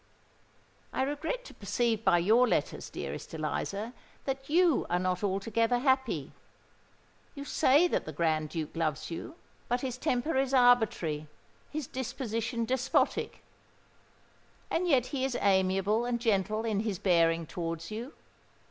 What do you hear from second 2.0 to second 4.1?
by your letters, dearest Eliza,